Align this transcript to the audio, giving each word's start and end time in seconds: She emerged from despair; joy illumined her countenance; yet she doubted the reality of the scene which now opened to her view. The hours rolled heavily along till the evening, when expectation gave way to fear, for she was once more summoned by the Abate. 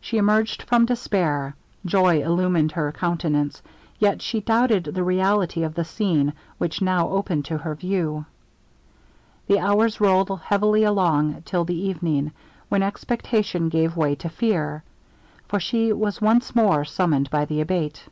She 0.00 0.18
emerged 0.18 0.62
from 0.62 0.86
despair; 0.86 1.56
joy 1.84 2.22
illumined 2.22 2.70
her 2.70 2.92
countenance; 2.92 3.60
yet 3.98 4.22
she 4.22 4.40
doubted 4.40 4.84
the 4.84 5.02
reality 5.02 5.64
of 5.64 5.74
the 5.74 5.82
scene 5.84 6.32
which 6.58 6.80
now 6.80 7.08
opened 7.08 7.44
to 7.46 7.58
her 7.58 7.74
view. 7.74 8.24
The 9.48 9.58
hours 9.58 10.00
rolled 10.00 10.30
heavily 10.44 10.84
along 10.84 11.42
till 11.44 11.64
the 11.64 11.74
evening, 11.88 12.30
when 12.68 12.84
expectation 12.84 13.68
gave 13.68 13.96
way 13.96 14.14
to 14.22 14.28
fear, 14.28 14.84
for 15.48 15.58
she 15.58 15.92
was 15.92 16.20
once 16.20 16.54
more 16.54 16.84
summoned 16.84 17.28
by 17.28 17.44
the 17.44 17.60
Abate. 17.60 18.06